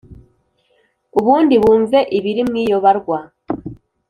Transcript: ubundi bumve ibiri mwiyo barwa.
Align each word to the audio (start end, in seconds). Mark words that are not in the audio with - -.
ubundi 1.19 1.55
bumve 1.63 1.99
ibiri 2.17 2.41
mwiyo 2.49 2.77
barwa. 2.83 3.19